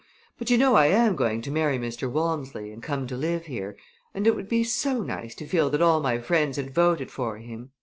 But 0.39 0.49
you 0.49 0.57
know 0.57 0.73
I 0.73 0.87
am 0.87 1.15
going 1.15 1.43
to 1.43 1.51
marry 1.51 1.77
Mr. 1.77 2.11
Walmsley 2.11 2.71
and 2.71 2.81
come 2.81 3.05
to 3.05 3.15
live 3.15 3.45
here, 3.45 3.77
and 4.15 4.25
it 4.25 4.35
would 4.35 4.49
be 4.49 4.63
so 4.63 5.03
nice 5.03 5.35
to 5.35 5.45
feel 5.47 5.69
that 5.69 5.79
all 5.83 6.01
my 6.01 6.17
friends 6.17 6.57
had 6.57 6.73
voted 6.73 7.11
for 7.11 7.37
him. 7.37 7.69